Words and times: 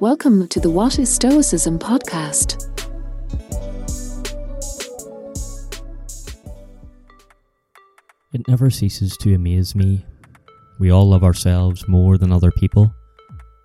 Welcome 0.00 0.46
to 0.50 0.60
the 0.60 0.70
What 0.70 1.00
is 1.00 1.12
Stoicism 1.12 1.76
podcast. 1.76 2.70
It 8.32 8.46
never 8.46 8.70
ceases 8.70 9.16
to 9.16 9.34
amaze 9.34 9.74
me. 9.74 10.06
We 10.78 10.92
all 10.92 11.08
love 11.08 11.24
ourselves 11.24 11.88
more 11.88 12.16
than 12.16 12.30
other 12.30 12.52
people, 12.52 12.94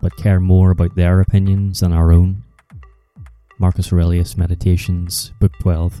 but 0.00 0.16
care 0.16 0.40
more 0.40 0.70
about 0.70 0.96
their 0.96 1.20
opinions 1.20 1.80
than 1.80 1.92
our 1.92 2.10
own. 2.10 2.42
Marcus 3.58 3.92
Aurelius 3.92 4.38
Meditations, 4.38 5.30
Book 5.40 5.52
12. 5.60 6.00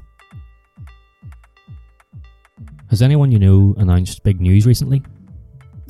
Has 2.88 3.02
anyone 3.02 3.30
you 3.30 3.38
know 3.38 3.74
announced 3.76 4.24
big 4.24 4.40
news 4.40 4.66
recently? 4.66 5.02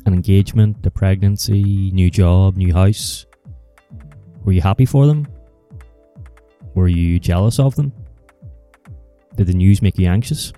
An 0.05 0.13
engagement, 0.13 0.85
a 0.85 0.91
pregnancy, 0.91 1.89
new 1.91 2.09
job, 2.09 2.57
new 2.57 2.73
house? 2.73 3.25
Were 4.45 4.51
you 4.51 4.61
happy 4.61 4.85
for 4.85 5.07
them? 5.07 5.27
Were 6.75 6.87
you 6.87 7.19
jealous 7.19 7.59
of 7.59 7.75
them? 7.75 7.91
Did 9.35 9.47
the 9.47 9.53
news 9.53 9.81
make 9.81 9.97
you 9.97 10.07
anxious? 10.07 10.53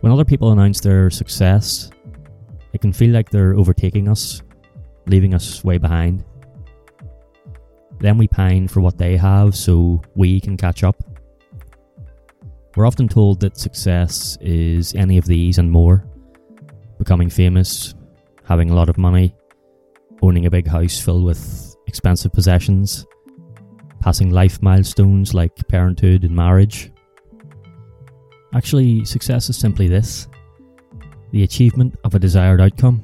When 0.00 0.10
other 0.10 0.24
people 0.24 0.52
announce 0.52 0.80
their 0.80 1.10
success, 1.10 1.90
it 2.72 2.80
can 2.80 2.94
feel 2.94 3.10
like 3.10 3.28
they're 3.28 3.54
overtaking 3.54 4.08
us, 4.08 4.42
leaving 5.06 5.34
us 5.34 5.62
way 5.64 5.76
behind. 5.76 6.24
Then 8.00 8.16
we 8.16 8.26
pine 8.26 8.68
for 8.68 8.80
what 8.80 8.96
they 8.96 9.16
have 9.18 9.54
so 9.54 10.00
we 10.14 10.40
can 10.40 10.56
catch 10.56 10.82
up. 10.82 10.96
We're 12.74 12.86
often 12.86 13.08
told 13.08 13.40
that 13.40 13.58
success 13.58 14.38
is 14.40 14.94
any 14.94 15.18
of 15.18 15.26
these 15.26 15.58
and 15.58 15.70
more 15.70 16.06
becoming 16.98 17.28
famous, 17.28 17.94
having 18.44 18.70
a 18.70 18.74
lot 18.74 18.88
of 18.88 18.96
money, 18.96 19.34
a 20.46 20.50
big 20.50 20.66
house 20.66 20.98
filled 20.98 21.24
with 21.24 21.76
expensive 21.86 22.32
possessions, 22.32 23.06
passing 24.00 24.30
life 24.30 24.62
milestones 24.62 25.34
like 25.34 25.68
parenthood 25.68 26.24
and 26.24 26.34
marriage. 26.34 26.92
Actually, 28.54 29.04
success 29.04 29.50
is 29.50 29.56
simply 29.56 29.88
this 29.88 30.28
the 31.32 31.42
achievement 31.42 31.94
of 32.04 32.14
a 32.14 32.18
desired 32.18 32.60
outcome. 32.60 33.02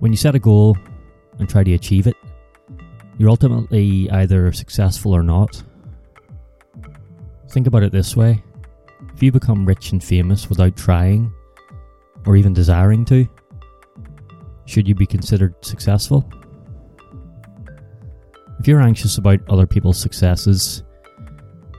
When 0.00 0.12
you 0.12 0.16
set 0.16 0.34
a 0.34 0.38
goal 0.38 0.76
and 1.38 1.48
try 1.48 1.64
to 1.64 1.72
achieve 1.74 2.06
it, 2.06 2.16
you're 3.16 3.30
ultimately 3.30 4.10
either 4.10 4.52
successful 4.52 5.14
or 5.14 5.22
not. 5.22 5.62
Think 7.50 7.66
about 7.66 7.84
it 7.84 7.92
this 7.92 8.16
way 8.16 8.42
if 9.14 9.22
you 9.22 9.32
become 9.32 9.64
rich 9.64 9.92
and 9.92 10.04
famous 10.04 10.50
without 10.50 10.76
trying, 10.76 11.32
or 12.26 12.36
even 12.36 12.52
desiring 12.52 13.04
to, 13.06 13.26
should 14.66 14.86
you 14.86 14.94
be 14.94 15.06
considered 15.06 15.54
successful? 15.64 16.28
If 18.58 18.68
you're 18.68 18.80
anxious 18.80 19.18
about 19.18 19.40
other 19.48 19.66
people's 19.66 19.98
successes, 19.98 20.82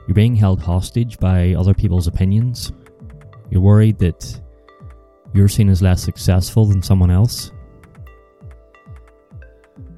you're 0.08 0.16
being 0.16 0.36
held 0.36 0.62
hostage 0.62 1.18
by 1.20 1.54
other 1.54 1.74
people's 1.74 2.08
opinions. 2.08 2.72
You're 3.50 3.62
worried 3.62 4.00
that 4.00 4.42
you're 5.34 5.50
seen 5.50 5.70
as 5.70 5.82
less 5.82 6.02
successful 6.02 6.66
than 6.66 6.82
someone 6.82 7.12
else. 7.12 7.52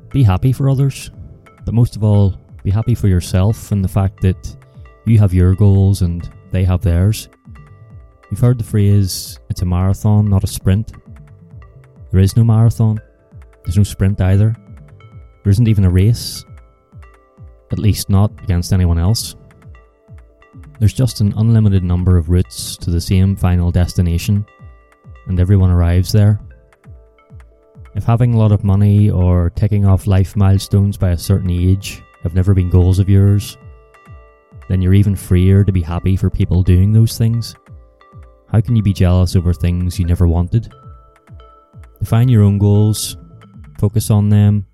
Be 0.10 0.23
happy 0.23 0.52
for 0.52 0.70
others, 0.70 1.12
but 1.66 1.73
most 1.73 1.95
of 1.95 2.04
all, 2.04 2.36
be 2.64 2.72
happy 2.72 2.95
for 2.95 3.08
yourself 3.08 3.72
and 3.72 3.84
the 3.84 3.88
fact 3.88 4.22
that 4.22 4.56
you 5.06 5.20
have 5.20 5.34
your 5.34 5.54
goals 5.56 6.02
and 6.02 6.30
they 6.52 6.64
have 6.64 6.82
theirs. 6.82 7.30
You've 8.32 8.40
heard 8.40 8.60
the 8.60 8.64
phrase, 8.64 9.40
it's 9.50 9.62
a 9.62 9.66
marathon, 9.66 10.30
not 10.30 10.44
a 10.44 10.48
sprint. 10.48 10.92
There 12.11 12.21
is 12.21 12.35
no 12.35 12.43
marathon, 12.43 12.99
there's 13.63 13.77
no 13.77 13.83
sprint 13.83 14.19
either. 14.19 14.55
There 15.43 15.52
isn't 15.52 15.67
even 15.67 15.85
a 15.85 15.89
race, 15.89 16.43
at 17.71 17.79
least 17.79 18.09
not 18.09 18.31
against 18.43 18.73
anyone 18.73 18.97
else. 18.97 19.35
There's 20.80 20.93
just 20.93 21.21
an 21.21 21.33
unlimited 21.37 21.83
number 21.83 22.17
of 22.17 22.30
routes 22.30 22.77
to 22.77 22.89
the 22.89 23.02
same 23.02 23.36
final 23.36 23.71
destination, 23.71 24.45
and 25.27 25.39
everyone 25.39 25.69
arrives 25.69 26.11
there. 26.11 26.39
If 27.95 28.03
having 28.03 28.33
a 28.33 28.37
lot 28.37 28.52
of 28.52 28.64
money 28.64 29.09
or 29.09 29.49
ticking 29.52 29.86
off 29.86 30.08
life 30.08 30.36
milestones 30.36 30.98
by 30.98 31.09
a 31.09 31.17
certain 31.17 31.52
age 31.52 32.02
have 32.23 32.33
never 32.33 32.53
been 32.53 32.69
goals 32.69 32.99
of 32.99 33.09
yours, 33.09 33.58
then 34.67 34.81
you're 34.81 34.93
even 34.93 35.15
freer 35.15 35.64
to 35.64 35.71
be 35.71 35.81
happy 35.81 36.15
for 36.15 36.30
people 36.30 36.64
doing 36.64 36.93
those 36.93 37.17
things. 37.17 37.55
How 38.48 38.61
can 38.61 38.75
you 38.75 38.81
be 38.81 38.93
jealous 38.93 39.36
over 39.36 39.53
things 39.53 39.99
you 39.99 40.05
never 40.05 40.27
wanted? 40.27 40.73
Define 41.99 42.30
your 42.30 42.43
own 42.43 42.58
goals, 42.58 43.17
focus 43.77 44.10
on 44.10 44.30
them, 44.30 44.65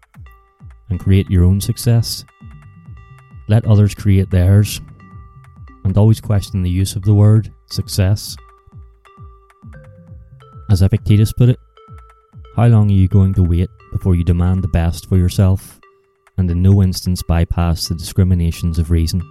and 0.89 0.99
create 0.99 1.29
your 1.29 1.43
own 1.43 1.59
success. 1.59 2.23
Let 3.47 3.65
others 3.65 3.93
create 3.93 4.29
theirs, 4.29 4.79
and 5.83 5.97
always 5.97 6.21
question 6.21 6.61
the 6.61 6.69
use 6.69 6.95
of 6.95 7.03
the 7.03 7.13
word 7.13 7.51
success. 7.69 8.35
As 10.69 10.81
Epictetus 10.81 11.33
put 11.33 11.49
it, 11.49 11.59
how 12.55 12.67
long 12.67 12.89
are 12.89 12.93
you 12.93 13.07
going 13.07 13.33
to 13.35 13.43
wait 13.43 13.69
before 13.91 14.15
you 14.15 14.23
demand 14.23 14.63
the 14.63 14.67
best 14.69 15.07
for 15.07 15.17
yourself 15.17 15.79
and 16.37 16.49
in 16.49 16.61
no 16.61 16.81
instance 16.81 17.21
bypass 17.21 17.87
the 17.87 17.95
discriminations 17.95 18.79
of 18.79 18.91
reason? 18.91 19.21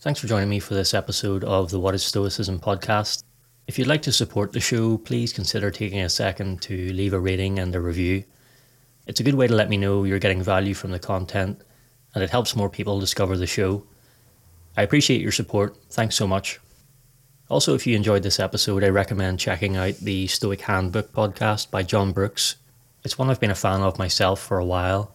Thanks 0.00 0.20
for 0.20 0.28
joining 0.28 0.48
me 0.48 0.60
for 0.60 0.74
this 0.74 0.94
episode 0.94 1.42
of 1.44 1.70
the 1.70 1.80
What 1.80 1.94
is 1.94 2.04
Stoicism 2.04 2.60
podcast. 2.60 3.25
If 3.66 3.78
you'd 3.80 3.88
like 3.88 4.02
to 4.02 4.12
support 4.12 4.52
the 4.52 4.60
show, 4.60 4.96
please 4.96 5.32
consider 5.32 5.72
taking 5.72 6.00
a 6.00 6.08
second 6.08 6.62
to 6.62 6.92
leave 6.92 7.12
a 7.12 7.18
rating 7.18 7.58
and 7.58 7.74
a 7.74 7.80
review. 7.80 8.22
It's 9.08 9.18
a 9.18 9.24
good 9.24 9.34
way 9.34 9.48
to 9.48 9.54
let 9.54 9.68
me 9.68 9.76
know 9.76 10.04
you're 10.04 10.20
getting 10.20 10.40
value 10.40 10.72
from 10.72 10.92
the 10.92 11.00
content 11.00 11.60
and 12.14 12.22
it 12.22 12.30
helps 12.30 12.54
more 12.54 12.70
people 12.70 13.00
discover 13.00 13.36
the 13.36 13.46
show. 13.46 13.84
I 14.76 14.82
appreciate 14.82 15.20
your 15.20 15.32
support. 15.32 15.76
Thanks 15.90 16.14
so 16.14 16.28
much. 16.28 16.60
Also, 17.48 17.74
if 17.74 17.88
you 17.88 17.96
enjoyed 17.96 18.22
this 18.22 18.38
episode, 18.38 18.84
I 18.84 18.88
recommend 18.88 19.40
checking 19.40 19.76
out 19.76 19.96
the 19.96 20.28
Stoic 20.28 20.60
Handbook 20.60 21.12
podcast 21.12 21.72
by 21.72 21.82
Jon 21.82 22.12
Brooks. 22.12 22.56
It's 23.02 23.18
one 23.18 23.30
I've 23.30 23.40
been 23.40 23.50
a 23.50 23.56
fan 23.56 23.80
of 23.82 23.98
myself 23.98 24.40
for 24.40 24.58
a 24.58 24.64
while. 24.64 25.12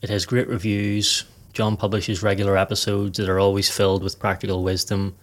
It 0.00 0.10
has 0.10 0.26
great 0.26 0.48
reviews. 0.48 1.24
Jon 1.52 1.76
publishes 1.76 2.22
regular 2.22 2.56
episodes 2.56 3.18
that 3.18 3.28
are 3.28 3.38
always 3.38 3.70
filled 3.70 4.02
with 4.02 4.18
practical 4.18 4.64
wisdom, 4.64 5.16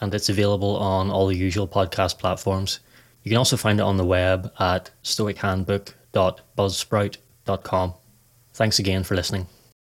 and 0.00 0.14
it's 0.14 0.28
available 0.28 0.76
on 0.76 1.10
all 1.10 1.26
the 1.26 1.36
usual 1.36 1.66
podcast 1.68 2.18
platforms. 2.18 2.80
You 3.22 3.30
can 3.30 3.38
also 3.38 3.56
find 3.56 3.80
it 3.80 3.82
on 3.82 3.96
the 3.96 4.04
web 4.04 4.52
at 4.58 4.90
stoichandbook.buzzsprout.com. 5.02 7.94
Thanks 8.52 8.78
again 8.78 9.02
for 9.02 9.14
listening. 9.14 9.46